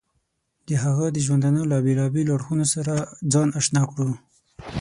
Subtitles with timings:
[0.67, 2.93] د هغه د ژوندانه له بېلابېلو اړخونو سره
[3.31, 4.11] ځان اشنا کړو.